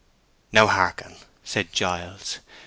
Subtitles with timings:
[0.51, 2.39] "Now hearken," said Giles.